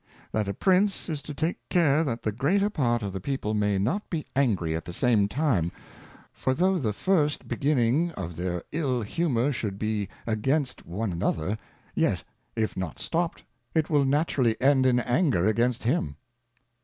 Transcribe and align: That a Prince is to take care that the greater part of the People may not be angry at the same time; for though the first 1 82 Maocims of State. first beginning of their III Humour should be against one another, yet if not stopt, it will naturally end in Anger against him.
That 0.31 0.47
a 0.47 0.53
Prince 0.55 1.09
is 1.09 1.21
to 1.21 1.33
take 1.35 1.57
care 1.69 2.03
that 2.03 2.23
the 2.23 2.31
greater 2.31 2.71
part 2.71 3.03
of 3.03 3.13
the 3.13 3.19
People 3.19 3.53
may 3.53 3.77
not 3.77 4.09
be 4.09 4.25
angry 4.35 4.75
at 4.75 4.83
the 4.85 4.93
same 4.93 5.27
time; 5.27 5.71
for 6.33 6.55
though 6.55 6.79
the 6.79 6.91
first 6.91 7.43
1 7.43 7.45
82 7.45 7.45
Maocims 7.45 7.45
of 7.45 7.45
State. 7.45 7.47
first 7.47 7.47
beginning 7.47 8.11
of 8.13 8.35
their 8.35 8.63
III 8.73 9.05
Humour 9.05 9.51
should 9.51 9.77
be 9.77 10.09
against 10.25 10.87
one 10.87 11.11
another, 11.11 11.59
yet 11.93 12.23
if 12.55 12.75
not 12.75 12.99
stopt, 12.99 13.43
it 13.75 13.91
will 13.91 14.03
naturally 14.05 14.59
end 14.59 14.87
in 14.87 14.99
Anger 14.99 15.45
against 15.45 15.83
him. 15.83 16.15